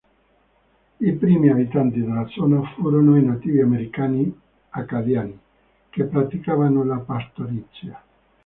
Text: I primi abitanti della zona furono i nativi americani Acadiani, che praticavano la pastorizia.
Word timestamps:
I 0.99 1.13
primi 1.19 1.51
abitanti 1.51 2.01
della 2.01 2.25
zona 2.29 2.59
furono 2.73 3.17
i 3.17 3.23
nativi 3.23 3.61
americani 3.61 4.35
Acadiani, 4.71 5.39
che 5.91 6.05
praticavano 6.05 6.83
la 6.83 6.97
pastorizia. 6.97 8.01